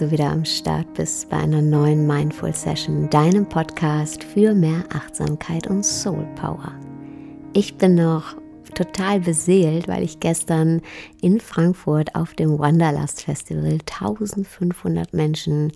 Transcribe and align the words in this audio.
du 0.00 0.10
wieder 0.10 0.30
am 0.30 0.46
Start 0.46 0.94
bist 0.94 1.28
bei 1.28 1.36
einer 1.36 1.60
neuen 1.60 2.06
Mindful 2.06 2.54
Session, 2.54 3.10
deinem 3.10 3.46
Podcast 3.46 4.24
für 4.24 4.54
mehr 4.54 4.84
Achtsamkeit 4.94 5.66
und 5.66 5.84
Soul 5.84 6.26
Power. 6.36 6.72
Ich 7.52 7.76
bin 7.76 7.96
noch 7.96 8.34
total 8.74 9.20
beseelt, 9.20 9.88
weil 9.88 10.02
ich 10.02 10.18
gestern 10.18 10.80
in 11.20 11.38
Frankfurt 11.38 12.14
auf 12.14 12.32
dem 12.32 12.58
Wanderlust 12.58 13.24
Festival 13.24 13.72
1500 13.72 15.12
Menschen 15.12 15.72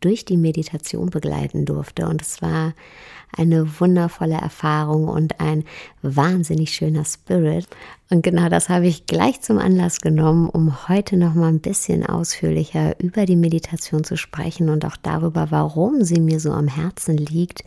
durch 0.00 0.24
die 0.24 0.36
Meditation 0.36 1.10
begleiten 1.10 1.64
durfte. 1.64 2.06
Und 2.06 2.22
es 2.22 2.40
war 2.42 2.74
eine 3.36 3.80
wundervolle 3.80 4.36
Erfahrung 4.36 5.08
und 5.08 5.40
ein 5.40 5.64
wahnsinnig 6.02 6.70
schöner 6.70 7.04
Spirit. 7.04 7.66
Und 8.10 8.22
genau 8.22 8.48
das 8.48 8.68
habe 8.68 8.86
ich 8.86 9.06
gleich 9.06 9.40
zum 9.42 9.58
Anlass 9.58 10.00
genommen, 10.00 10.48
um 10.48 10.88
heute 10.88 11.16
noch 11.16 11.34
mal 11.34 11.48
ein 11.48 11.60
bisschen 11.60 12.06
ausführlicher 12.06 12.98
über 13.00 13.26
die 13.26 13.36
Meditation 13.36 14.04
zu 14.04 14.16
sprechen 14.16 14.70
und 14.70 14.84
auch 14.84 14.96
darüber, 14.96 15.50
warum 15.50 16.02
sie 16.04 16.20
mir 16.20 16.40
so 16.40 16.52
am 16.52 16.68
Herzen 16.68 17.18
liegt 17.18 17.64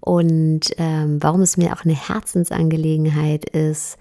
und 0.00 0.72
ähm, 0.78 1.22
warum 1.22 1.42
es 1.42 1.56
mir 1.56 1.72
auch 1.72 1.84
eine 1.84 1.94
Herzensangelegenheit 1.94 3.44
ist, 3.44 3.98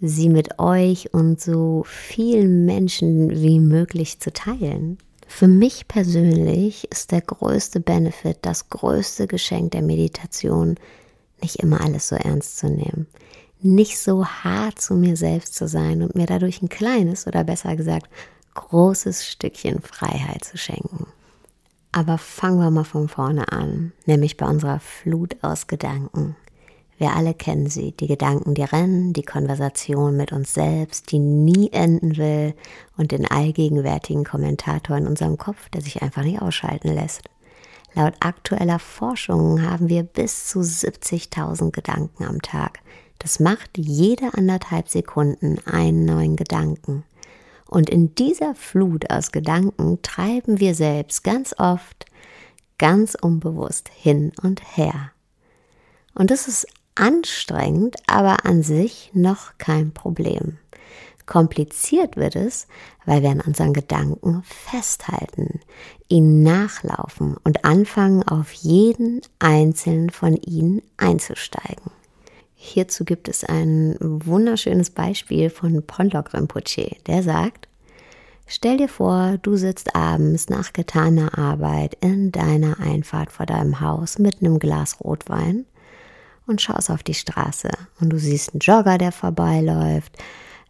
sie 0.00 0.28
mit 0.28 0.58
euch 0.58 1.12
und 1.12 1.40
so 1.40 1.84
vielen 1.86 2.64
Menschen 2.64 3.30
wie 3.30 3.60
möglich 3.60 4.18
zu 4.18 4.32
teilen. 4.32 4.98
Für 5.34 5.48
mich 5.48 5.88
persönlich 5.88 6.88
ist 6.92 7.10
der 7.10 7.22
größte 7.22 7.80
Benefit, 7.80 8.36
das 8.42 8.68
größte 8.68 9.26
Geschenk 9.26 9.72
der 9.72 9.82
Meditation, 9.82 10.76
nicht 11.40 11.56
immer 11.56 11.80
alles 11.80 12.08
so 12.08 12.16
ernst 12.16 12.58
zu 12.58 12.68
nehmen, 12.68 13.08
nicht 13.60 13.98
so 13.98 14.24
hart 14.26 14.80
zu 14.80 14.94
mir 14.94 15.16
selbst 15.16 15.54
zu 15.54 15.66
sein 15.66 16.02
und 16.02 16.14
mir 16.14 16.26
dadurch 16.26 16.62
ein 16.62 16.68
kleines 16.68 17.26
oder 17.26 17.42
besser 17.44 17.74
gesagt 17.76 18.08
großes 18.54 19.26
Stückchen 19.26 19.80
Freiheit 19.80 20.44
zu 20.44 20.58
schenken. 20.58 21.06
Aber 21.92 22.18
fangen 22.18 22.60
wir 22.60 22.70
mal 22.70 22.84
von 22.84 23.08
vorne 23.08 23.50
an, 23.50 23.92
nämlich 24.04 24.36
bei 24.36 24.46
unserer 24.46 24.80
Flut 24.80 25.42
aus 25.42 25.66
Gedanken. 25.66 26.36
Wir 27.02 27.16
alle 27.16 27.34
kennen 27.34 27.68
sie, 27.68 27.90
die 27.90 28.06
Gedanken, 28.06 28.54
die 28.54 28.62
rennen, 28.62 29.12
die 29.12 29.24
Konversation 29.24 30.16
mit 30.16 30.30
uns 30.30 30.54
selbst, 30.54 31.10
die 31.10 31.18
nie 31.18 31.68
enden 31.72 32.16
will 32.16 32.54
und 32.96 33.10
den 33.10 33.28
allgegenwärtigen 33.28 34.22
Kommentator 34.22 34.96
in 34.96 35.08
unserem 35.08 35.36
Kopf, 35.36 35.68
der 35.70 35.80
sich 35.80 36.00
einfach 36.00 36.22
nicht 36.22 36.40
ausschalten 36.40 36.94
lässt. 36.94 37.22
Laut 37.94 38.14
aktueller 38.20 38.78
Forschung 38.78 39.68
haben 39.68 39.88
wir 39.88 40.04
bis 40.04 40.46
zu 40.46 40.60
70.000 40.60 41.72
Gedanken 41.72 42.22
am 42.22 42.40
Tag. 42.40 42.78
Das 43.18 43.40
macht 43.40 43.78
jede 43.78 44.34
anderthalb 44.34 44.88
Sekunden 44.88 45.58
einen 45.66 46.04
neuen 46.04 46.36
Gedanken. 46.36 47.02
Und 47.66 47.90
in 47.90 48.14
dieser 48.14 48.54
Flut 48.54 49.10
aus 49.10 49.32
Gedanken 49.32 50.02
treiben 50.02 50.60
wir 50.60 50.76
selbst 50.76 51.24
ganz 51.24 51.52
oft 51.58 52.06
ganz 52.78 53.16
unbewusst 53.20 53.90
hin 53.92 54.30
und 54.40 54.76
her. 54.76 55.10
Und 56.14 56.30
das 56.30 56.46
ist 56.46 56.68
anstrengend, 56.94 57.96
aber 58.06 58.44
an 58.44 58.62
sich 58.62 59.10
noch 59.14 59.58
kein 59.58 59.92
Problem. 59.92 60.58
Kompliziert 61.26 62.16
wird 62.16 62.36
es, 62.36 62.66
weil 63.06 63.22
wir 63.22 63.30
an 63.30 63.40
unseren 63.40 63.72
Gedanken 63.72 64.42
festhalten, 64.44 65.60
ihnen 66.08 66.42
nachlaufen 66.42 67.36
und 67.44 67.64
anfangen, 67.64 68.22
auf 68.26 68.52
jeden 68.52 69.20
einzelnen 69.38 70.10
von 70.10 70.36
ihnen 70.36 70.82
einzusteigen. 70.96 71.90
Hierzu 72.54 73.04
gibt 73.04 73.28
es 73.28 73.44
ein 73.44 73.96
wunderschönes 74.00 74.90
Beispiel 74.90 75.50
von 75.50 75.82
Ponlok 75.84 76.34
Rinpoche, 76.34 76.96
der 77.06 77.22
sagt, 77.22 77.68
Stell 78.46 78.76
dir 78.76 78.88
vor, 78.88 79.38
du 79.40 79.56
sitzt 79.56 79.96
abends 79.96 80.50
nach 80.50 80.72
getaner 80.72 81.38
Arbeit 81.38 81.96
in 82.00 82.32
deiner 82.32 82.78
Einfahrt 82.80 83.32
vor 83.32 83.46
deinem 83.46 83.80
Haus 83.80 84.18
mit 84.18 84.42
einem 84.42 84.58
Glas 84.58 85.00
Rotwein 85.00 85.64
und 86.46 86.60
schaust 86.60 86.90
auf 86.90 87.02
die 87.02 87.14
Straße 87.14 87.70
und 88.00 88.10
du 88.10 88.18
siehst 88.18 88.52
einen 88.52 88.60
Jogger, 88.60 88.98
der 88.98 89.12
vorbeiläuft, 89.12 90.16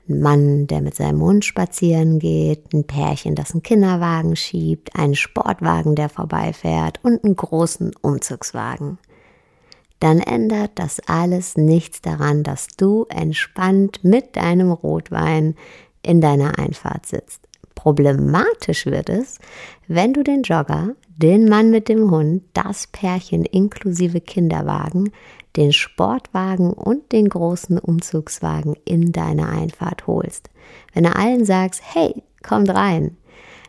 einen 0.08 0.20
Mann, 0.20 0.66
der 0.66 0.80
mit 0.80 0.94
seinem 0.94 1.20
Hund 1.20 1.44
spazieren 1.44 2.18
geht, 2.18 2.72
ein 2.72 2.84
Pärchen, 2.84 3.34
das 3.34 3.52
einen 3.52 3.62
Kinderwagen 3.62 4.36
schiebt, 4.36 4.96
einen 4.96 5.14
Sportwagen, 5.14 5.94
der 5.94 6.08
vorbeifährt 6.08 7.00
und 7.02 7.24
einen 7.24 7.36
großen 7.36 7.92
Umzugswagen. 8.00 8.98
Dann 10.00 10.18
ändert 10.18 10.72
das 10.74 11.00
alles 11.06 11.56
nichts 11.56 12.00
daran, 12.00 12.42
dass 12.42 12.66
du 12.76 13.06
entspannt 13.08 14.02
mit 14.02 14.34
deinem 14.34 14.72
Rotwein 14.72 15.54
in 16.02 16.20
deiner 16.20 16.58
Einfahrt 16.58 17.06
sitzt. 17.06 17.46
Problematisch 17.74 18.86
wird 18.86 19.08
es, 19.08 19.38
wenn 19.88 20.12
du 20.12 20.22
den 20.22 20.42
Jogger, 20.42 20.94
den 21.16 21.48
Mann 21.48 21.70
mit 21.70 21.88
dem 21.88 22.10
Hund, 22.10 22.42
das 22.52 22.86
Pärchen 22.86 23.44
inklusive 23.44 24.20
Kinderwagen, 24.20 25.12
den 25.56 25.72
Sportwagen 25.72 26.72
und 26.72 27.12
den 27.12 27.28
großen 27.28 27.78
Umzugswagen 27.78 28.74
in 28.84 29.12
deine 29.12 29.48
Einfahrt 29.48 30.06
holst. 30.06 30.50
Wenn 30.94 31.04
du 31.04 31.14
allen 31.14 31.44
sagst, 31.44 31.82
hey, 31.84 32.22
kommt 32.42 32.70
rein, 32.70 33.16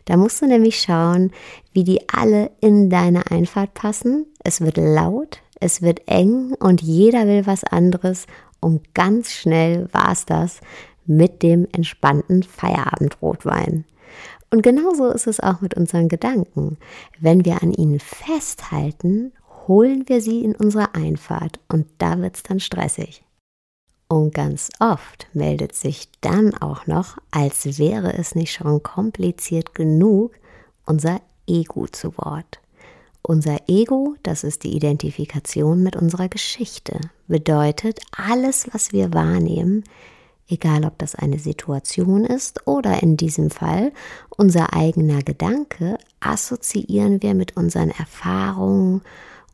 da 0.06 0.16
musst 0.16 0.42
du 0.42 0.46
nämlich 0.46 0.80
schauen, 0.80 1.30
wie 1.72 1.84
die 1.84 2.08
alle 2.08 2.50
in 2.60 2.90
deine 2.90 3.30
Einfahrt 3.30 3.74
passen. 3.74 4.26
Es 4.42 4.60
wird 4.60 4.76
laut, 4.76 5.40
es 5.60 5.82
wird 5.82 6.02
eng 6.06 6.54
und 6.60 6.82
jeder 6.82 7.26
will 7.26 7.46
was 7.46 7.64
anderes 7.64 8.26
und 8.60 8.94
ganz 8.94 9.32
schnell 9.32 9.88
war 9.92 10.12
es 10.12 10.26
das 10.26 10.60
mit 11.06 11.42
dem 11.42 11.66
entspannten 11.72 12.42
Feierabendrotwein. 12.42 13.84
Und 14.50 14.62
genauso 14.62 15.10
ist 15.10 15.26
es 15.26 15.40
auch 15.40 15.60
mit 15.60 15.74
unseren 15.74 16.08
Gedanken. 16.08 16.78
Wenn 17.18 17.44
wir 17.44 17.62
an 17.62 17.72
ihnen 17.72 18.00
festhalten, 18.00 19.32
holen 19.66 20.08
wir 20.08 20.20
sie 20.20 20.44
in 20.44 20.54
unsere 20.54 20.94
Einfahrt 20.94 21.58
und 21.68 21.86
da 21.98 22.20
wird 22.20 22.36
es 22.36 22.42
dann 22.42 22.60
stressig. 22.60 23.24
Und 24.08 24.34
ganz 24.34 24.70
oft 24.80 25.26
meldet 25.32 25.74
sich 25.74 26.08
dann 26.20 26.54
auch 26.54 26.86
noch, 26.86 27.16
als 27.30 27.78
wäre 27.78 28.12
es 28.12 28.34
nicht 28.34 28.52
schon 28.52 28.82
kompliziert 28.82 29.74
genug, 29.74 30.32
unser 30.86 31.20
Ego 31.46 31.86
zu 31.88 32.16
Wort. 32.18 32.60
Unser 33.22 33.56
Ego, 33.68 34.14
das 34.22 34.44
ist 34.44 34.64
die 34.64 34.76
Identifikation 34.76 35.82
mit 35.82 35.96
unserer 35.96 36.28
Geschichte, 36.28 37.00
bedeutet, 37.26 38.00
alles, 38.12 38.68
was 38.72 38.92
wir 38.92 39.14
wahrnehmen, 39.14 39.84
egal 40.48 40.84
ob 40.84 40.98
das 40.98 41.14
eine 41.14 41.38
Situation 41.38 42.24
ist 42.24 42.66
oder 42.66 43.02
in 43.02 43.16
diesem 43.16 43.50
Fall 43.50 43.92
unser 44.36 44.74
eigener 44.74 45.22
Gedanke, 45.22 45.98
assoziieren 46.20 47.22
wir 47.22 47.34
mit 47.34 47.56
unseren 47.56 47.90
Erfahrungen 47.90 49.02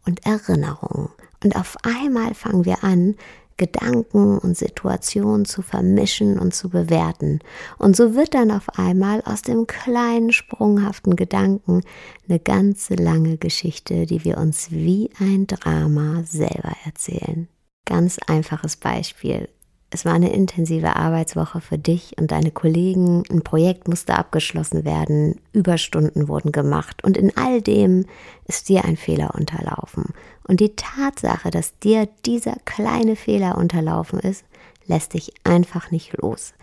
und 0.06 0.24
Erinnerungen. 0.26 1.10
Und 1.42 1.56
auf 1.56 1.76
einmal 1.84 2.34
fangen 2.34 2.64
wir 2.64 2.84
an, 2.84 3.16
Gedanken 3.60 4.38
und 4.38 4.56
Situationen 4.56 5.44
zu 5.44 5.60
vermischen 5.60 6.38
und 6.38 6.54
zu 6.54 6.70
bewerten. 6.70 7.40
Und 7.76 7.94
so 7.94 8.14
wird 8.14 8.32
dann 8.32 8.50
auf 8.50 8.78
einmal 8.78 9.20
aus 9.26 9.42
dem 9.42 9.66
kleinen, 9.66 10.32
sprunghaften 10.32 11.14
Gedanken 11.14 11.82
eine 12.26 12.38
ganze 12.38 12.94
lange 12.94 13.36
Geschichte, 13.36 14.06
die 14.06 14.25
wir 14.25 14.38
uns 14.38 14.70
wie 14.70 15.10
ein 15.19 15.46
Drama 15.46 16.22
selber 16.25 16.72
erzählen. 16.86 17.48
Ganz 17.84 18.19
einfaches 18.26 18.76
Beispiel. 18.76 19.46
Es 19.92 20.04
war 20.04 20.12
eine 20.12 20.32
intensive 20.32 20.94
Arbeitswoche 20.94 21.60
für 21.60 21.76
dich 21.76 22.16
und 22.16 22.31
deine 22.31 22.52
Kollegen. 22.52 23.25
Ein 23.28 23.42
Projekt 23.42 23.88
musste 23.88 24.14
abgeschlossen 24.14 24.84
werden. 24.84 25.40
Überstunden 25.52 26.28
wurden 26.28 26.52
gemacht. 26.52 27.02
Und 27.02 27.16
in 27.16 27.37
all 27.37 27.60
dem 27.60 28.06
ist 28.46 28.69
dir 28.69 28.84
ein 28.84 28.96
Fehler 28.96 29.34
unterlaufen. 29.34 30.14
Und 30.46 30.60
die 30.60 30.76
Tatsache, 30.76 31.50
dass 31.50 31.76
dir 31.81 32.08
dieser 32.25 32.54
kleine 32.64 33.16
Fehler 33.16 33.58
unterlaufen 33.58 34.20
ist, 34.20 34.44
lässt 34.87 35.14
dich 35.14 35.32
einfach 35.42 35.90
nicht 35.90 36.16
los. 36.19 36.54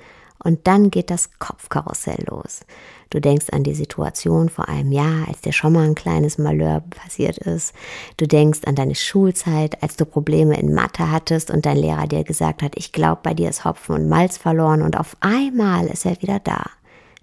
Und 0.43 0.67
dann 0.67 0.91
geht 0.91 1.09
das 1.09 1.29
Kopfkarussell 1.39 2.23
los. 2.29 2.61
Du 3.09 3.21
denkst 3.21 3.47
an 3.51 3.63
die 3.63 3.73
Situation 3.73 4.49
vor 4.49 4.67
einem 4.67 4.91
Jahr, 4.91 5.27
als 5.27 5.41
dir 5.41 5.53
schon 5.53 5.73
mal 5.73 5.85
ein 5.85 5.95
kleines 5.95 6.37
Malheur 6.37 6.81
passiert 6.89 7.37
ist. 7.37 7.73
Du 8.17 8.27
denkst 8.27 8.61
an 8.65 8.75
deine 8.75 8.95
Schulzeit, 8.95 9.81
als 9.81 9.95
du 9.95 10.05
Probleme 10.05 10.59
in 10.59 10.73
Mathe 10.73 11.09
hattest 11.09 11.49
und 11.49 11.65
dein 11.65 11.77
Lehrer 11.77 12.07
dir 12.07 12.23
gesagt 12.23 12.61
hat, 12.61 12.73
ich 12.75 12.91
glaube, 12.91 13.21
bei 13.23 13.33
dir 13.33 13.49
ist 13.49 13.65
Hopfen 13.65 13.95
und 13.95 14.09
Malz 14.09 14.37
verloren 14.37 14.81
und 14.81 14.97
auf 14.97 15.15
einmal 15.21 15.87
ist 15.87 16.05
er 16.05 16.21
wieder 16.21 16.39
da. 16.39 16.65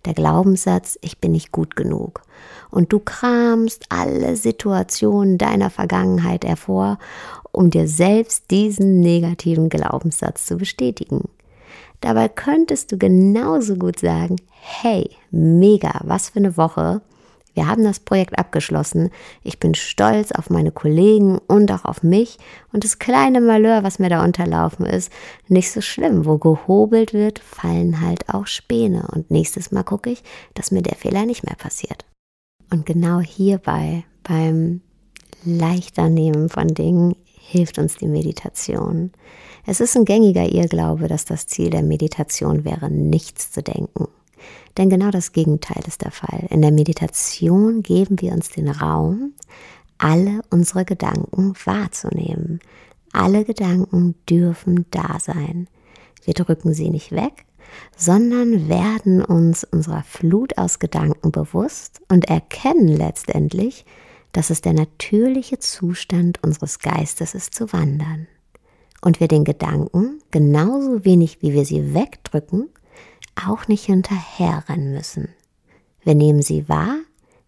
Der 0.07 0.15
Glaubenssatz, 0.15 0.99
ich 1.01 1.19
bin 1.19 1.33
nicht 1.33 1.53
gut 1.53 1.77
genug. 1.77 2.23
Und 2.71 2.93
du 2.93 2.99
kramst 2.99 3.87
alle 3.89 4.37
Situationen 4.37 5.39
deiner 5.39 5.71
Vergangenheit 5.71 6.45
hervor, 6.45 6.99
um 7.53 7.71
dir 7.71 7.89
selbst 7.89 8.51
diesen 8.51 9.01
negativen 9.01 9.69
Glaubenssatz 9.69 10.45
zu 10.47 10.57
bestätigen. 10.57 11.29
Dabei 12.05 12.29
könntest 12.29 12.93
du 12.93 12.99
genauso 12.99 13.77
gut 13.77 13.99
sagen, 13.99 14.37
hey, 14.61 15.09
mega, 15.31 16.03
was 16.05 16.29
für 16.29 16.39
eine 16.39 16.59
Woche. 16.59 17.01
Wir 17.55 17.67
haben 17.67 17.83
das 17.83 17.99
Projekt 17.99 18.39
abgeschlossen. 18.39 19.09
Ich 19.43 19.59
bin 19.59 19.75
stolz 19.75 20.31
auf 20.31 20.51
meine 20.51 20.71
Kollegen 20.71 21.39
und 21.39 21.73
auch 21.73 21.87
auf 21.87 22.03
mich. 22.03 22.37
Und 22.75 22.85
das 22.85 22.99
kleine 22.99 23.41
Malheur, 23.41 23.85
was 23.85 23.99
mir 23.99 24.11
da 24.11 24.23
unterlaufen 24.23 24.85
ist, 24.85 25.11
nicht 25.49 25.73
so 25.73 25.81
schlimm. 25.81 26.27
Wo 26.27 26.37
gehobelt 26.37 27.15
wird, 27.15 27.39
fallen 27.39 28.03
halt 28.03 28.29
auch 28.29 28.47
Späne. 28.47 29.09
Und 29.11 29.31
nächstes 29.31 29.73
Mal 29.73 29.85
gucke 29.85 30.11
ich, 30.11 30.23
dass 30.53 30.73
mir 30.73 30.83
der 30.83 30.97
Fehler 30.97 31.25
nicht 31.25 31.43
mehr 31.43 31.57
passiert. 31.57 32.05
Und 32.71 32.85
genau 32.85 33.21
hierbei, 33.21 34.05
beim 34.25 34.83
leichter 35.43 36.11
Nehmen 36.11 36.51
von 36.51 36.69
Dingen, 36.69 37.17
hilft 37.25 37.79
uns 37.79 37.97
die 37.97 38.09
Meditation. 38.09 39.11
Es 39.67 39.81
ist 39.81 39.97
ein 39.97 40.05
gängiger 40.05 40.47
Irrglaube, 40.53 41.09
dass 41.09 41.25
das 41.25 41.47
Ziel 41.47 41.71
der 41.71 41.83
Meditation 41.83 42.65
wäre, 42.65 42.91
nichts 42.91 43.51
zu 43.51 43.63
denken. 43.63 44.09
Denn 44.77 44.91
genau 44.91 45.11
das 45.11 45.33
Gegenteil 45.33 45.83
ist 45.87 46.03
der 46.03 46.11
Fall. 46.11 46.47
In 46.51 46.61
der 46.61 46.73
Meditation 46.73 47.83
geben 47.83 48.21
wir 48.21 48.33
uns 48.33 48.51
den 48.51 48.69
Raum, 48.69 49.33
alle 49.97 50.43
unsere 50.51 50.85
Gedanken 50.85 51.55
wahrzunehmen. 51.65 52.61
Alle 53.13 53.45
Gedanken 53.45 54.17
dürfen 54.29 54.85
da 54.91 55.19
sein. 55.19 55.69
Wir 56.25 56.35
drücken 56.35 56.75
sie 56.75 56.91
nicht 56.91 57.13
weg, 57.13 57.47
sondern 57.97 58.69
werden 58.69 59.25
uns 59.25 59.65
unserer 59.65 60.03
Flut 60.03 60.59
aus 60.59 60.79
Gedanken 60.79 61.31
bewusst 61.31 62.03
und 62.11 62.27
erkennen 62.27 62.89
letztendlich, 62.89 63.87
dass 64.33 64.51
es 64.51 64.61
der 64.61 64.73
natürliche 64.75 65.59
Zustand 65.59 66.43
unseres 66.43 66.81
Geistes 66.81 67.35
ist 67.35 67.55
zu 67.55 67.73
wandern. 67.73 68.27
Und 69.05 69.21
wir 69.21 69.29
den 69.29 69.45
Gedanken, 69.45 70.23
genauso 70.31 71.05
wenig 71.05 71.43
wie 71.43 71.53
wir 71.53 71.67
sie 71.67 71.93
wegdrücken, 71.93 72.71
auch 73.47 73.69
nicht 73.69 73.85
hinterherrennen 73.85 74.95
müssen. 74.95 75.29
Wir 76.03 76.15
nehmen 76.15 76.41
sie 76.41 76.71
wahr, 76.71 76.97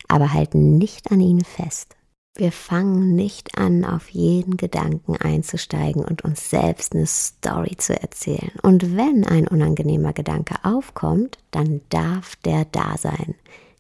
aber 0.06 0.34
halten 0.34 0.76
nicht 0.76 1.10
an 1.10 1.20
ihnen 1.20 1.44
fest. 1.44 1.96
Wir 2.34 2.52
fangen 2.52 3.14
nicht 3.14 3.56
an, 3.56 3.86
auf 3.86 4.10
jeden 4.10 4.58
Gedanken 4.58 5.16
einzusteigen 5.16 6.04
und 6.04 6.22
uns 6.26 6.50
selbst 6.50 6.94
eine 6.94 7.06
Story 7.06 7.74
zu 7.78 7.98
erzählen. 7.98 8.52
Und 8.60 8.94
wenn 8.94 9.24
ein 9.24 9.48
unangenehmer 9.48 10.12
Gedanke 10.12 10.56
aufkommt, 10.62 11.38
dann 11.52 11.80
darf 11.88 12.36
der 12.36 12.66
da 12.66 12.98
sein. 12.98 13.34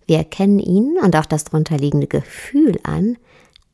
Wir 0.06 0.16
erkennen 0.16 0.60
ihn 0.60 0.96
und 1.02 1.14
auch 1.14 1.26
das 1.26 1.44
darunterliegende 1.44 2.06
Gefühl 2.06 2.78
an, 2.84 3.18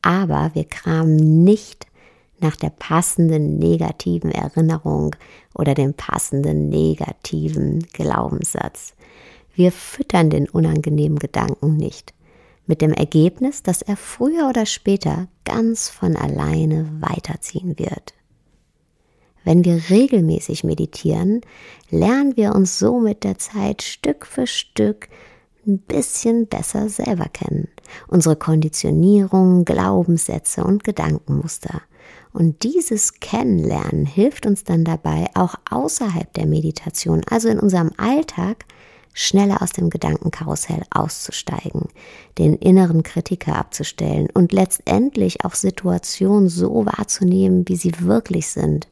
aber 0.03 0.51
wir 0.55 0.65
kramen 0.65 1.45
nicht 1.45 1.87
nach 2.43 2.57
der 2.57 2.71
passenden 2.71 3.59
negativen 3.59 4.31
Erinnerung 4.31 5.17
oder 5.55 5.75
dem 5.75 5.95
passenden 5.95 6.69
negativen 6.69 7.87
Glaubenssatz. 7.93 8.95
Wir 9.55 9.73
füttern 9.73 10.31
den 10.31 10.49
unangenehmen 10.49 11.19
Gedanken 11.19 11.77
nicht 11.77 12.15
mit 12.67 12.81
dem 12.81 12.93
Ergebnis, 12.93 13.63
dass 13.63 13.83
er 13.83 13.97
früher 13.97 14.49
oder 14.49 14.67
später 14.67 15.29
ganz 15.45 15.89
von 15.89 16.17
alleine 16.17 16.89
weiterziehen 17.01 17.79
wird. 17.79 18.15
Wenn 19.45 19.65
wir 19.65 19.91
regelmäßig 19.91 20.63
meditieren, 20.63 21.41
lernen 21.91 22.37
wir 22.37 22.55
uns 22.55 22.79
so 22.79 23.01
mit 23.01 23.25
der 23.25 23.39
Zeit 23.39 23.83
Stück 23.83 24.25
für 24.25 24.47
Stück 24.47 25.09
ein 25.67 25.79
bisschen 25.79 26.47
besser 26.47 26.89
selber 26.89 27.27
kennen. 27.27 27.69
Unsere 28.07 28.37
Konditionierung, 28.37 29.65
Glaubenssätze 29.65 30.65
und 30.65 30.85
Gedankenmuster. 30.85 31.83
Und 32.33 32.63
dieses 32.63 33.21
Kennenlernen 33.21 34.07
hilft 34.07 34.47
uns 34.47 34.65
dann 34.65 34.85
dabei, 34.85 35.27
auch 35.35 35.55
außerhalb 35.71 36.33
der 36.33 36.47
Meditation, 36.47 37.23
also 37.29 37.49
in 37.49 37.59
unserem 37.59 37.91
Alltag, 37.99 38.65
schneller 39.15 39.61
aus 39.61 39.73
dem 39.73 39.91
Gedankenkarussell 39.91 40.83
auszusteigen, 40.91 41.89
den 42.39 42.55
inneren 42.55 43.03
Kritiker 43.03 43.57
abzustellen 43.57 44.29
und 44.33 44.53
letztendlich 44.53 45.45
auch 45.45 45.55
Situationen 45.55 46.49
so 46.49 46.87
wahrzunehmen, 46.87 47.69
wie 47.69 47.77
sie 47.77 47.93
wirklich 48.01 48.49
sind, 48.49 48.89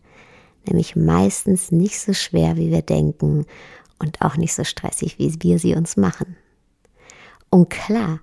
nämlich 0.66 0.96
meistens 0.96 1.72
nicht 1.72 1.98
so 1.98 2.12
schwer, 2.12 2.56
wie 2.56 2.70
wir 2.70 2.82
denken 2.82 3.46
und 3.98 4.20
auch 4.20 4.36
nicht 4.36 4.54
so 4.54 4.64
stressig, 4.64 5.18
wie 5.18 5.34
wir 5.40 5.58
sie 5.58 5.74
uns 5.74 5.96
machen. 5.96 6.36
Und 7.48 7.70
klar, 7.70 8.20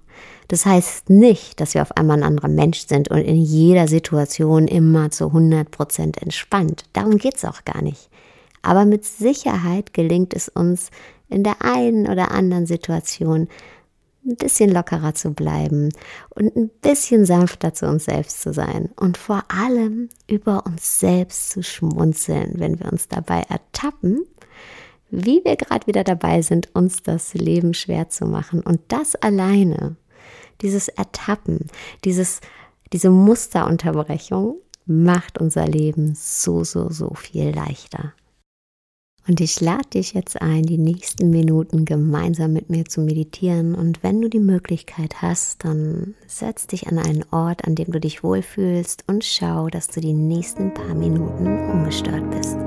das 0.48 0.66
heißt 0.66 1.10
nicht, 1.10 1.60
dass 1.60 1.74
wir 1.74 1.82
auf 1.82 1.96
einmal 1.98 2.18
ein 2.18 2.24
anderer 2.24 2.48
Mensch 2.48 2.88
sind 2.88 3.10
und 3.10 3.20
in 3.20 3.36
jeder 3.36 3.88
Situation 3.88 4.68
immer 4.68 5.12
zu 5.12 5.28
100 5.28 5.70
Prozent 5.70 6.22
entspannt. 6.22 6.86
Darum 6.94 7.18
geht's 7.18 7.46
auch 7.46 7.66
gar 7.66 7.82
nicht. 7.82 8.10
Aber 8.62 8.86
mit 8.86 9.06
Sicherheit 9.06 9.94
gelingt 9.94 10.34
es 10.34 10.50
uns, 10.50 10.90
in 11.30 11.44
der 11.44 11.62
einen 11.62 12.08
oder 12.08 12.32
anderen 12.32 12.66
Situation 12.66 13.48
ein 14.26 14.36
bisschen 14.36 14.72
lockerer 14.72 15.14
zu 15.14 15.34
bleiben 15.34 15.90
und 16.30 16.56
ein 16.56 16.70
bisschen 16.82 17.26
sanfter 17.26 17.74
zu 17.74 17.88
uns 17.88 18.06
selbst 18.06 18.42
zu 18.42 18.54
sein 18.54 18.90
und 18.98 19.18
vor 19.18 19.44
allem 19.48 20.10
über 20.28 20.66
uns 20.66 21.00
selbst 21.00 21.52
zu 21.52 21.64
schmunzeln, 21.64 22.54
wenn 22.56 22.80
wir 22.80 22.92
uns 22.92 23.08
dabei 23.08 23.44
ertappen, 23.48 24.26
wie 25.10 25.42
wir 25.46 25.56
gerade 25.56 25.88
wieder 25.88 26.04
dabei 26.04 26.42
sind, 26.42 26.76
uns 26.76 27.02
das 27.04 27.34
Leben 27.34 27.74
schwer 27.74 28.10
zu 28.10 28.26
machen. 28.26 28.62
Und 28.62 28.82
das 28.90 29.16
alleine, 29.16 29.96
dieses 30.62 30.88
Ertappen, 30.88 31.68
dieses, 32.04 32.42
diese 32.94 33.10
Musterunterbrechung 33.10 34.58
macht 34.86 35.40
unser 35.40 35.68
Leben 35.68 36.14
so, 36.16 36.64
so, 36.64 36.90
so 36.90 37.14
viel 37.14 37.54
leichter. 37.54 38.14
Und 39.28 39.42
ich 39.42 39.60
lade 39.60 39.90
dich 39.94 40.14
jetzt 40.14 40.42
ein, 40.42 40.64
die 40.64 40.78
nächsten 40.78 41.30
Minuten 41.30 41.84
gemeinsam 41.84 42.54
mit 42.54 42.70
mir 42.70 42.86
zu 42.86 43.02
meditieren. 43.02 43.76
Und 43.76 44.02
wenn 44.02 44.22
du 44.22 44.30
die 44.30 44.40
Möglichkeit 44.40 45.22
hast, 45.22 45.66
dann 45.66 46.16
setz 46.28 46.68
dich 46.68 46.88
an 46.88 46.98
einen 46.98 47.26
Ort, 47.32 47.66
an 47.66 47.76
dem 47.76 47.92
du 47.92 48.00
dich 48.00 48.24
wohlfühlst 48.24 49.04
und 49.08 49.26
schau, 49.26 49.68
dass 49.68 49.90
du 49.90 50.00
die 50.00 50.14
nächsten 50.14 50.74
paar 50.74 50.96
Minuten 50.96 51.46
ungestört 51.46 52.30
bist. 52.32 52.58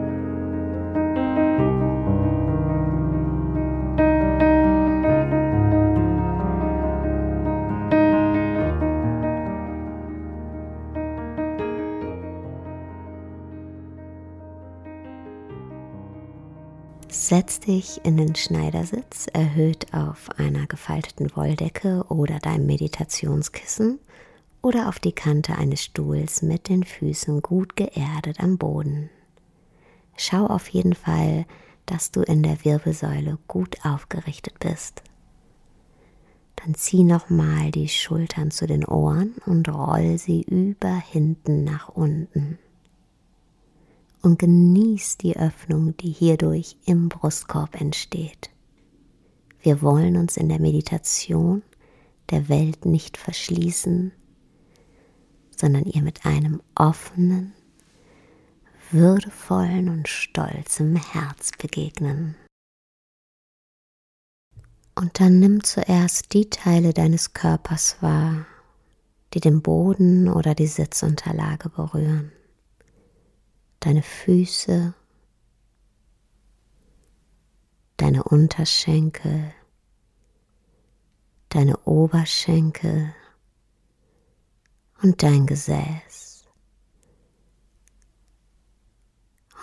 Setz 17.31 17.61
dich 17.61 18.05
in 18.05 18.17
den 18.17 18.35
Schneidersitz, 18.35 19.29
erhöht 19.33 19.95
auf 19.95 20.31
einer 20.37 20.67
gefalteten 20.67 21.31
Wolldecke 21.37 22.05
oder 22.09 22.41
deinem 22.41 22.67
Meditationskissen 22.67 24.01
oder 24.63 24.89
auf 24.89 24.99
die 24.99 25.13
Kante 25.13 25.55
eines 25.57 25.85
Stuhls 25.85 26.43
mit 26.43 26.69
den 26.69 26.83
Füßen 26.83 27.41
gut 27.41 27.77
geerdet 27.77 28.41
am 28.41 28.59
Boden. 28.59 29.11
Schau 30.17 30.45
auf 30.45 30.67
jeden 30.71 30.97
Fall, 30.97 31.47
dass 31.87 32.11
du 32.11 32.23
in 32.23 32.43
der 32.43 32.65
Wirbelsäule 32.65 33.39
gut 33.47 33.79
aufgerichtet 33.85 34.59
bist. 34.59 35.05
Dann 36.57 36.75
zieh 36.75 37.05
nochmal 37.05 37.71
die 37.71 37.89
Schultern 37.89 38.51
zu 38.51 38.67
den 38.67 38.85
Ohren 38.85 39.37
und 39.47 39.69
roll 39.69 40.19
sie 40.19 40.43
über 40.43 40.97
hinten 40.97 41.63
nach 41.63 41.91
unten 41.91 42.59
und 44.23 44.39
genieß 44.39 45.19
die 45.19 45.37
Öffnung, 45.37 45.97
die 45.97 46.11
hierdurch 46.11 46.77
im 46.85 47.09
Brustkorb 47.09 47.81
entsteht. 47.81 48.51
Wir 49.63 49.83
wollen 49.83 50.17
uns 50.17 50.37
in 50.37 50.49
der 50.49 50.61
Meditation 50.61 51.63
der 52.31 52.49
Welt 52.49 52.87
nicht 52.87 53.17
verschließen, 53.17 54.13
sondern 55.57 55.85
ihr 55.85 56.03
mit 56.03 56.25
einem 56.25 56.63
offenen, 56.75 57.53
würdevollen 58.91 59.89
und 59.89 60.09
stolzem 60.09 60.97
Herz 60.97 61.51
begegnen. 61.59 62.37
Und 64.95 65.21
dann 65.21 65.39
nimm 65.39 65.63
zuerst 65.63 66.33
die 66.33 66.51
Teile 66.51 66.93
deines 66.93 67.33
Körpers 67.33 67.97
wahr, 68.01 68.47
die 69.33 69.41
den 69.41 69.63
Boden 69.63 70.29
oder 70.29 70.55
die 70.55 70.67
Sitzunterlage 70.67 71.69
berühren 71.69 72.33
deine 73.81 74.03
Füße, 74.03 74.95
deine 77.97 78.25
Unterschenkel, 78.25 79.53
deine 81.49 81.77
Oberschenkel 81.79 83.15
und 85.03 85.23
dein 85.23 85.47
Gesäß. 85.47 86.45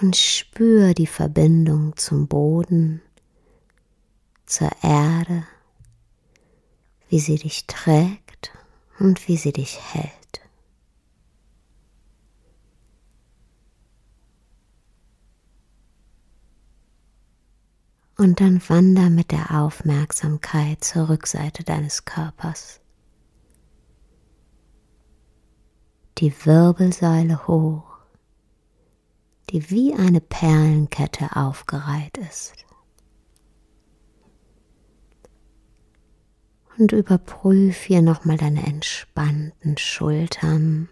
Und 0.01 0.15
spür 0.15 0.93
die 0.93 1.07
Verbindung 1.07 1.95
zum 1.95 2.27
Boden, 2.27 3.01
zur 4.45 4.71
Erde, 4.83 5.47
wie 7.09 7.19
sie 7.19 7.37
dich 7.37 7.65
trägt 7.65 8.51
und 8.99 9.27
wie 9.27 9.37
sie 9.37 9.53
dich 9.53 9.79
hält. 9.93 10.16
Und 18.17 18.41
dann 18.41 18.59
wander 18.67 19.11
mit 19.11 19.31
der 19.31 19.51
Aufmerksamkeit 19.51 20.83
zur 20.83 21.09
Rückseite 21.09 21.63
deines 21.63 22.03
Körpers. 22.03 22.79
Die 26.17 26.33
Wirbelsäule 26.45 27.47
hoch, 27.47 27.83
die 29.51 29.69
wie 29.69 29.93
eine 29.93 30.19
Perlenkette 30.19 31.35
aufgereiht 31.35 32.17
ist. 32.17 32.55
Und 36.79 36.91
überprüf 36.91 37.83
hier 37.83 38.01
nochmal 38.01 38.37
deine 38.37 38.65
entspannten 38.65 39.77
Schultern. 39.77 40.89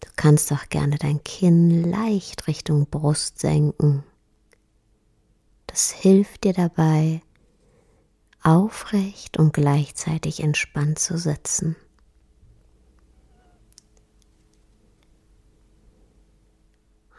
Du 0.00 0.08
kannst 0.16 0.52
auch 0.52 0.68
gerne 0.68 0.96
dein 0.96 1.24
Kinn 1.24 1.90
leicht 1.90 2.48
Richtung 2.48 2.86
Brust 2.86 3.38
senken. 3.38 4.04
Das 5.70 5.92
hilft 5.92 6.42
dir 6.42 6.52
dabei, 6.52 7.22
aufrecht 8.42 9.38
und 9.38 9.52
gleichzeitig 9.52 10.42
entspannt 10.42 10.98
zu 10.98 11.16
sitzen. 11.16 11.76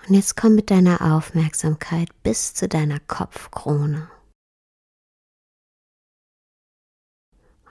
Und 0.05 0.15
jetzt 0.15 0.35
komm 0.35 0.55
mit 0.55 0.69
deiner 0.69 1.15
Aufmerksamkeit 1.15 2.09
bis 2.23 2.53
zu 2.53 2.67
deiner 2.67 2.99
Kopfkrone. 2.99 4.09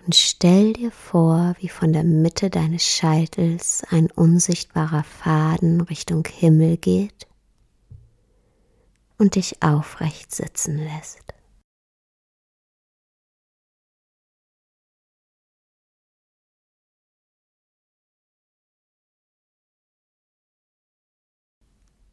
Und 0.07 0.15
stell 0.15 0.73
dir 0.73 0.91
vor, 0.93 1.57
wie 1.59 1.69
von 1.69 1.93
der 1.93 2.05
Mitte 2.05 2.49
deines 2.49 2.87
Scheitels 2.87 3.85
ein 3.91 4.11
unsichtbarer 4.11 5.05
Faden 5.05 5.83
Richtung 5.83 6.27
Himmel 6.27 6.79
geht 6.79 7.30
und 9.21 9.35
dich 9.35 9.63
aufrecht 9.63 10.35
sitzen 10.35 10.79
lässt. 10.79 11.35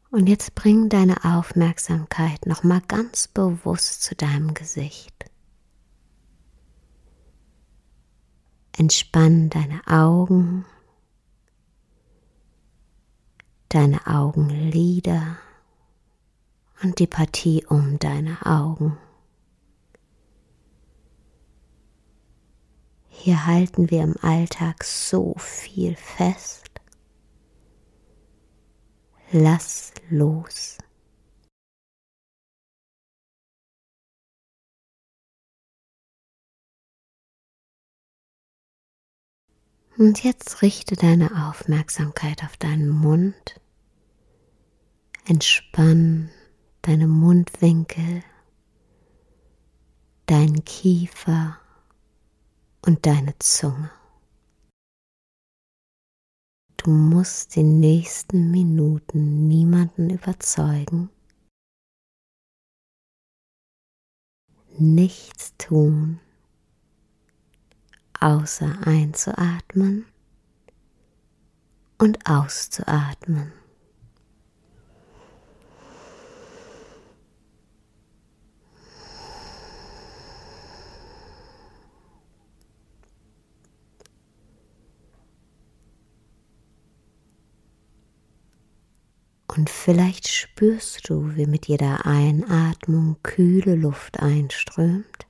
Und 0.10 0.28
jetzt 0.28 0.56
bring 0.56 0.90
deine 0.90 1.24
Aufmerksamkeit 1.24 2.46
nochmal 2.46 2.82
ganz 2.88 3.28
bewusst 3.28 4.04
zu 4.04 4.16
deinem 4.16 4.54
Gesicht. 4.54 5.14
Entspann 8.78 9.50
deine 9.50 9.82
Augen, 9.88 10.66
deine 13.70 14.06
Augenlider 14.08 15.38
und 16.84 17.00
die 17.00 17.08
Partie 17.08 17.66
um 17.66 18.00
deine 18.00 18.46
Augen. 18.46 18.98
Hier 23.10 23.46
halten 23.46 23.90
wir 23.90 24.04
im 24.04 24.16
Alltag 24.22 24.84
so 24.84 25.34
viel 25.38 25.96
fest. 25.96 26.70
Lass 29.32 29.92
los. 30.10 30.78
Und 39.98 40.24
jetzt 40.24 40.62
richte 40.62 40.96
deine 40.96 41.50
Aufmerksamkeit 41.50 42.44
auf 42.44 42.56
deinen 42.56 42.88
Mund. 42.88 43.60
Entspann 45.26 46.30
deine 46.88 47.08
Mundwinkel, 47.08 48.24
deinen 50.26 50.64
Kiefer 50.64 51.60
und 52.86 53.06
deine 53.06 53.38
Zunge. 53.40 53.92
Du 56.78 56.90
musst 56.90 57.58
die 57.58 57.64
nächsten 57.64 58.52
Minuten 58.52 59.50
niemanden 59.50 60.10
überzeugen, 60.10 61.10
nichts 64.78 65.58
tun, 65.58 66.22
außer 68.18 68.88
einzuatmen 68.88 70.06
und 71.98 72.30
auszuatmen. 72.30 73.57
Und 89.58 89.72
vielleicht 89.72 90.28
spürst 90.28 91.10
du, 91.10 91.36
wie 91.36 91.48
mit 91.48 91.68
jeder 91.68 92.06
Einatmung 92.06 93.18
kühle 93.24 93.74
Luft 93.74 94.20
einströmt 94.20 95.26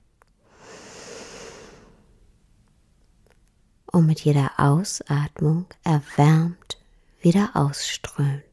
und 3.90 4.06
mit 4.06 4.20
jeder 4.20 4.52
Ausatmung 4.58 5.68
erwärmt 5.86 6.78
wieder 7.22 7.52
ausströmt. 7.54 8.44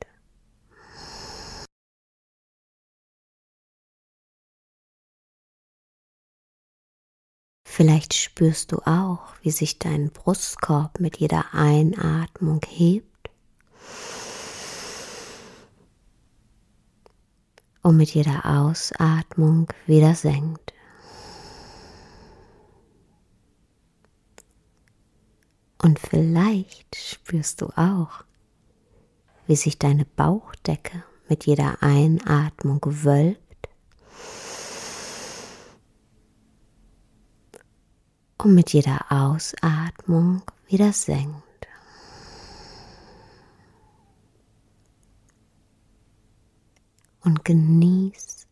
Vielleicht 7.67 8.15
spürst 8.15 8.71
du 8.71 8.79
auch, 8.87 9.35
wie 9.43 9.51
sich 9.51 9.81
dein 9.81 10.13
Brustkorb 10.13 11.01
mit 11.01 11.17
jeder 11.17 11.53
Einatmung 11.53 12.61
hebt 12.69 13.09
und 17.85 17.99
mit 17.99 18.15
jeder 18.15 18.47
Ausatmung 18.47 19.69
wieder 19.87 20.15
senkt. 20.15 20.73
Und 25.83 25.99
vielleicht 25.99 26.97
spürst 26.97 27.61
du 27.61 27.67
auch, 27.77 28.25
wie 29.47 29.57
sich 29.57 29.79
deine 29.79 30.07
Bauchdecke 30.07 31.05
mit 31.29 31.45
jeder 31.45 31.83
Einatmung 31.83 32.81
wölbt 32.83 33.69
und 38.39 38.55
mit 38.55 38.73
jeder 38.73 39.05
Ausatmung 39.11 40.41
wieder 40.69 40.95
senkt. 40.95 41.54
Und 47.25 47.45
genieß, 47.45 48.47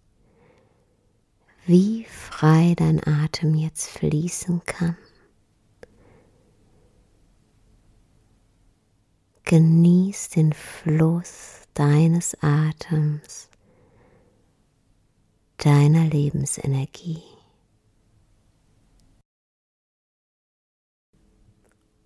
wie 1.66 2.04
frei 2.04 2.74
dein 2.76 3.00
Atem 3.06 3.54
jetzt 3.54 3.88
fließen 3.90 4.64
kann. 4.64 4.96
Genieß 9.44 10.30
den 10.30 10.52
Fluss 10.52 11.62
deines 11.74 12.36
Atems, 12.42 13.48
deiner 15.58 16.06
Lebensenergie. 16.06 17.22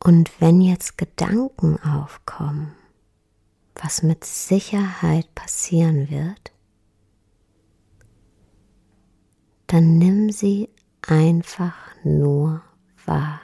Und 0.02 0.40
wenn 0.40 0.60
jetzt 0.60 0.98
Gedanken 0.98 1.80
aufkommen, 1.82 2.74
was 3.74 4.02
mit 4.02 4.24
Sicherheit 4.24 5.34
passieren 5.34 6.10
wird, 6.10 6.52
dann 9.66 9.98
nimm 9.98 10.30
sie 10.30 10.68
einfach 11.02 11.76
nur 12.04 12.62
wahr. 13.04 13.40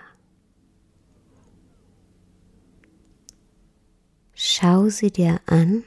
Schau 4.35 4.89
sie 4.89 5.11
dir 5.11 5.41
an. 5.47 5.85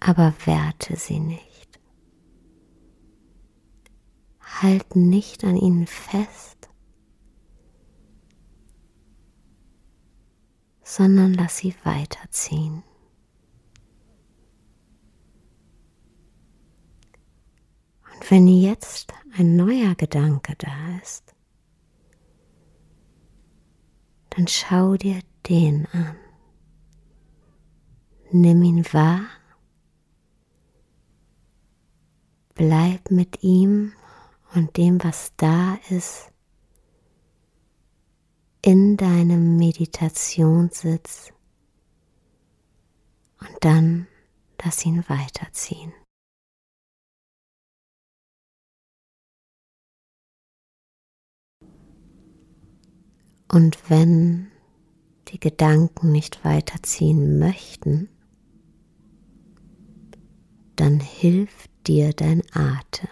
Aber 0.00 0.34
werte 0.46 0.96
sie 0.96 1.20
nicht. 1.20 1.78
Halt 4.40 4.96
nicht 4.96 5.44
an 5.44 5.56
ihnen 5.56 5.86
fest, 5.86 6.70
sondern 10.82 11.34
lass 11.34 11.58
sie 11.58 11.74
weiterziehen. 11.84 12.82
Und 18.12 18.19
wenn 18.30 18.46
jetzt 18.46 19.12
ein 19.36 19.56
neuer 19.56 19.96
Gedanke 19.96 20.54
da 20.56 20.98
ist, 21.02 21.34
dann 24.30 24.46
schau 24.46 24.94
dir 24.94 25.20
den 25.48 25.86
an. 25.86 26.16
Nimm 28.30 28.62
ihn 28.62 28.84
wahr, 28.92 29.22
bleib 32.54 33.10
mit 33.10 33.42
ihm 33.42 33.94
und 34.54 34.76
dem, 34.76 35.02
was 35.02 35.32
da 35.36 35.76
ist, 35.88 36.30
in 38.62 38.96
deinem 38.96 39.56
Meditationssitz 39.56 41.32
und 43.40 43.56
dann 43.62 44.06
lass 44.62 44.86
ihn 44.86 45.02
weiterziehen. 45.08 45.92
Und 53.52 53.90
wenn 53.90 54.46
die 55.28 55.40
Gedanken 55.40 56.12
nicht 56.12 56.44
weiterziehen 56.44 57.40
möchten, 57.40 58.08
dann 60.76 61.00
hilft 61.00 61.68
dir 61.88 62.12
dein 62.12 62.42
Atem. 62.52 63.08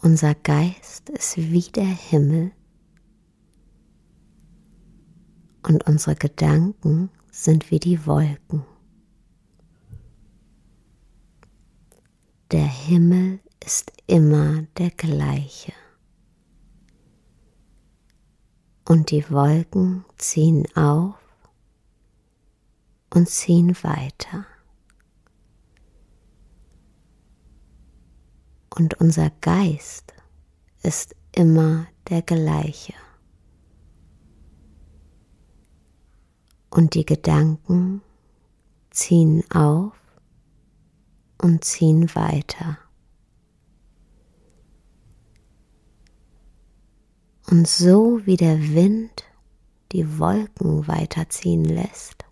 Unser 0.00 0.34
Geist 0.34 1.10
ist 1.10 1.36
wie 1.36 1.70
der 1.70 1.84
Himmel 1.84 2.52
und 5.68 5.86
unsere 5.86 6.16
Gedanken 6.16 7.10
sind 7.30 7.70
wie 7.70 7.78
die 7.78 8.06
Wolken. 8.06 8.64
Der 12.50 12.66
Himmel 12.66 13.40
ist 13.64 13.92
immer 14.06 14.62
der 14.78 14.90
gleiche. 14.90 15.72
Und 18.84 19.10
die 19.10 19.30
Wolken 19.30 20.04
ziehen 20.18 20.66
auf 20.74 21.14
und 23.10 23.28
ziehen 23.28 23.76
weiter. 23.82 24.46
Und 28.74 28.94
unser 29.00 29.30
Geist 29.40 30.14
ist 30.82 31.14
immer 31.32 31.86
der 32.08 32.22
gleiche. 32.22 32.94
Und 36.70 36.94
die 36.94 37.04
Gedanken 37.04 38.00
ziehen 38.90 39.44
auf 39.50 39.92
und 41.38 41.64
ziehen 41.64 42.14
weiter. 42.14 42.78
Und 47.52 47.68
so 47.68 48.24
wie 48.24 48.38
der 48.38 48.58
Wind 48.72 49.24
die 49.92 50.18
Wolken 50.18 50.88
weiterziehen 50.88 51.66
lässt, 51.66 52.24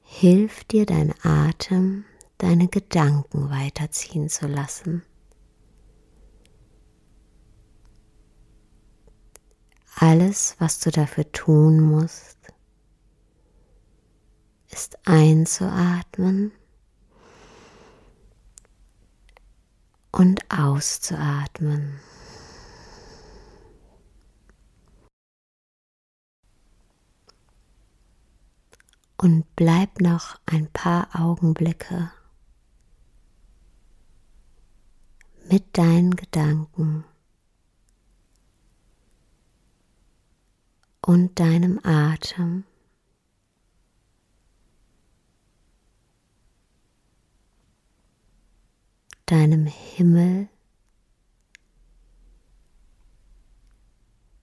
hilft 0.00 0.72
dir 0.72 0.86
dein 0.86 1.12
Atem, 1.22 2.06
deine 2.38 2.68
Gedanken 2.68 3.50
weiterziehen 3.50 4.30
zu 4.30 4.46
lassen. 4.46 5.02
Alles, 9.96 10.56
was 10.58 10.80
du 10.80 10.90
dafür 10.90 11.30
tun 11.32 11.80
musst, 11.80 12.38
ist 14.70 15.06
einzuatmen 15.06 16.52
und 20.12 20.50
auszuatmen. 20.50 21.98
Und 29.16 29.44
bleib 29.56 30.00
noch 30.00 30.38
ein 30.46 30.68
paar 30.72 31.08
Augenblicke 31.14 32.10
mit 35.48 35.76
deinen 35.78 36.16
Gedanken 36.16 37.04
und 41.00 41.38
deinem 41.38 41.78
Atem. 41.84 42.64
Deinem 49.32 49.64
Himmel, 49.64 50.46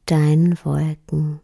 deinen 0.08 0.58
Wolken 0.66 1.42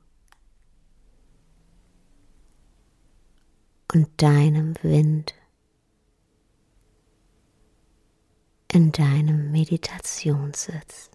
und 3.93 4.09
deinem 4.19 4.73
Wind 4.81 5.35
in 8.71 8.91
deinem 8.91 9.51
Meditationssitz. 9.51 11.11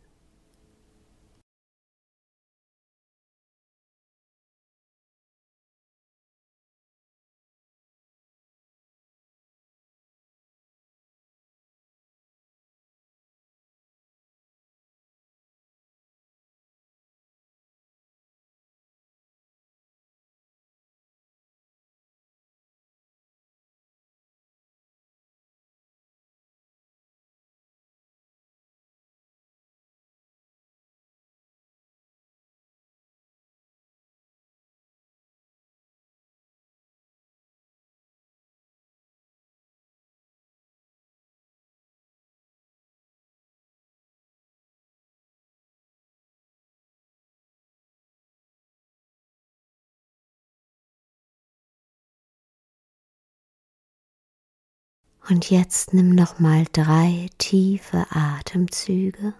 Und 55.30 55.48
jetzt 55.48 55.94
nimm 55.94 56.10
noch 56.10 56.40
mal 56.40 56.64
drei 56.72 57.28
tiefe 57.38 58.04
Atemzüge. 58.10 59.32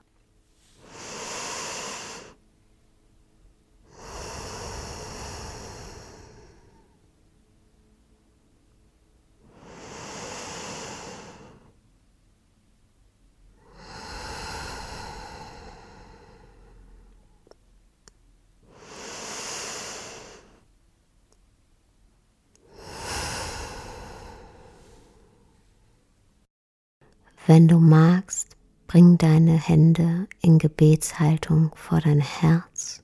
Wenn 27.51 27.67
du 27.67 27.81
magst, 27.81 28.57
bring 28.87 29.19
deine 29.19 29.55
Hände 29.55 30.29
in 30.41 30.61
Gebetshaltung 30.61 31.73
vor 31.75 32.01
dein 32.01 32.21
Herz. 32.21 33.03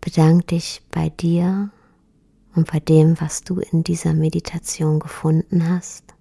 Bedank 0.00 0.48
dich 0.48 0.82
bei 0.90 1.08
dir 1.08 1.70
und 2.56 2.68
bei 2.68 2.80
dem, 2.80 3.20
was 3.20 3.44
du 3.44 3.60
in 3.60 3.84
dieser 3.84 4.12
Meditation 4.12 4.98
gefunden 4.98 5.68
hast. 5.68 6.16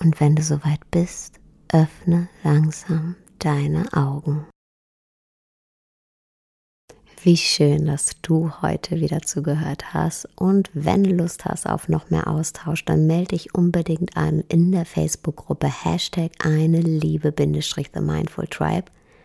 Und 0.00 0.20
wenn 0.20 0.36
du 0.36 0.42
soweit 0.44 0.88
bist, 0.92 1.40
öffne 1.72 2.28
langsam 2.44 3.16
deine 3.40 3.92
Augen. 3.92 4.46
Wie 7.20 7.36
schön, 7.36 7.86
dass 7.86 8.12
du 8.22 8.52
heute 8.62 9.00
wieder 9.00 9.22
zugehört 9.22 9.92
hast. 9.92 10.28
Und 10.36 10.70
wenn 10.72 11.02
du 11.02 11.10
Lust 11.10 11.44
hast 11.46 11.68
auf 11.68 11.88
noch 11.88 12.10
mehr 12.10 12.28
Austausch, 12.28 12.84
dann 12.84 13.08
melde 13.08 13.30
dich 13.30 13.54
unbedingt 13.56 14.16
an 14.16 14.44
in 14.48 14.70
der 14.70 14.84
Facebook-Gruppe 14.84 15.66
Hashtag 15.66 16.30
eine 16.38 16.80
Liebe 16.80 17.34
The 17.36 18.00
Mindful 18.00 18.46
Tribe. 18.46 18.84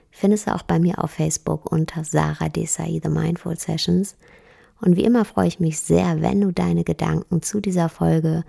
Findest 0.09 0.47
du 0.47 0.55
auch 0.55 0.63
bei 0.63 0.79
mir 0.79 1.03
auf 1.03 1.11
Facebook 1.11 1.71
unter 1.71 2.03
Sarah 2.03 2.49
Desai 2.49 2.99
The 3.03 3.09
Mindful 3.09 3.59
Sessions. 3.59 4.15
Und 4.81 4.95
wie 4.95 5.03
immer 5.03 5.23
freue 5.23 5.47
ich 5.47 5.59
mich 5.59 5.79
sehr, 5.79 6.19
wenn 6.19 6.41
du 6.41 6.51
deine 6.51 6.83
Gedanken 6.83 7.43
zu 7.43 7.61
dieser 7.61 7.89
Folge 7.89 8.43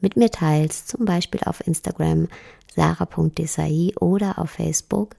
mit 0.00 0.16
mir 0.16 0.32
teilst, 0.32 0.88
zum 0.88 1.04
Beispiel 1.04 1.40
auf 1.44 1.64
Instagram 1.64 2.26
sarah.desai 2.74 3.92
oder 4.00 4.40
auf 4.40 4.50
Facebook. 4.50 5.14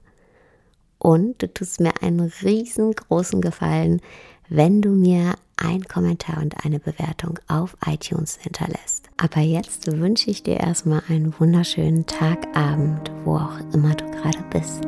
Und 1.00 1.42
du 1.42 1.52
tust 1.52 1.80
mir 1.80 1.94
einen 2.02 2.20
riesengroßen 2.42 3.40
Gefallen, 3.40 4.00
wenn 4.48 4.82
du 4.82 4.90
mir 4.90 5.34
einen 5.56 5.84
Kommentar 5.84 6.40
und 6.42 6.64
eine 6.64 6.78
Bewertung 6.78 7.38
auf 7.48 7.76
iTunes 7.86 8.38
hinterlässt. 8.40 9.08
Aber 9.16 9.40
jetzt 9.40 9.90
wünsche 9.98 10.30
ich 10.30 10.42
dir 10.42 10.58
erstmal 10.58 11.02
einen 11.08 11.34
wunderschönen 11.38 12.06
Tag, 12.06 12.46
Abend, 12.56 13.10
wo 13.24 13.36
auch 13.36 13.58
immer 13.72 13.94
du 13.94 14.04
gerade 14.10 14.44
bist. 14.50 14.86